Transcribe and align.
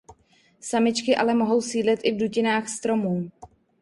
Samičky 0.59 1.15
ale 1.15 1.33
mohou 1.33 1.61
sídlit 1.61 1.99
i 2.03 2.11
v 2.11 2.17
dutinách 2.19 2.67
stromů. 2.69 3.31